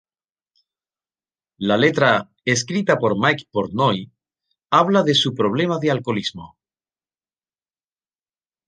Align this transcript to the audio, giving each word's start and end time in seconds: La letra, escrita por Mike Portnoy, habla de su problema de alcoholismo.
La 1.71 1.77
letra, 1.77 2.09
escrita 2.45 2.97
por 2.97 3.15
Mike 3.19 3.47
Portnoy, 3.51 4.11
habla 4.71 5.03
de 5.03 5.13
su 5.13 5.35
problema 5.35 5.77
de 5.77 5.91
alcoholismo. 5.91 6.57